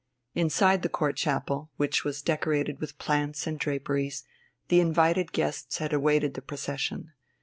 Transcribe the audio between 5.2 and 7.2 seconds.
guests had awaited the procession.